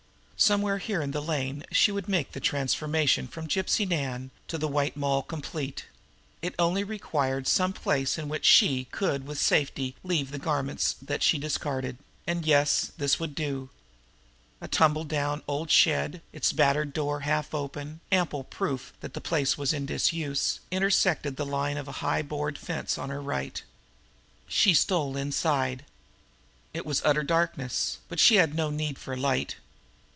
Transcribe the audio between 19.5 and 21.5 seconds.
was in disuse, intersected the